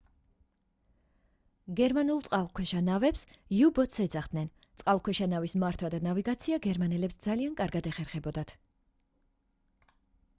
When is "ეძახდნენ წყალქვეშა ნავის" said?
4.05-5.55